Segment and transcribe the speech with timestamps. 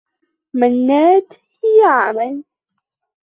[0.53, 1.33] منّاد
[1.83, 2.43] يعمل.